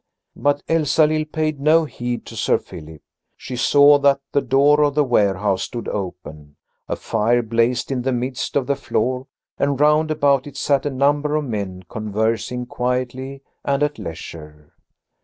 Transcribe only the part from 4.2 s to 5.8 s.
the door of the warehouse